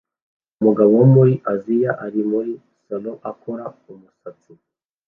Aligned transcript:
Umugabo 0.59 0.91
wo 0.99 1.07
muri 1.15 1.33
Aziya 1.53 1.91
ari 2.05 2.21
muri 2.31 2.51
salon 2.85 3.17
akora 3.31 3.65
umusatsi 3.91 4.51